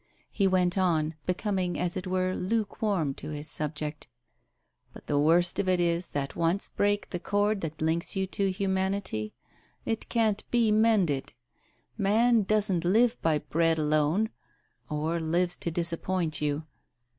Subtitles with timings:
[0.31, 4.07] He went on, becoming as it were lukewarm to his subject—
[4.93, 8.49] "But the worst of it is that once break the cord that links you to
[8.51, 9.35] humanity—
[9.85, 11.33] it can't be mended.
[11.99, 14.29] Man doesn't live by bread alone...
[14.89, 16.65] or lives to disappoint you.